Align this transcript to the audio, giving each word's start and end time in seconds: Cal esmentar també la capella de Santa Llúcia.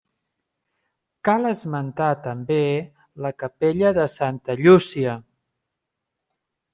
Cal 1.29 1.49
esmentar 1.49 2.07
també 2.23 2.57
la 3.25 3.31
capella 3.43 3.91
de 4.01 4.07
Santa 4.15 4.55
Llúcia. 4.63 5.13